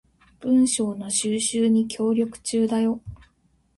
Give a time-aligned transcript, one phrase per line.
[0.41, 2.99] 文章の収集に協力中だよ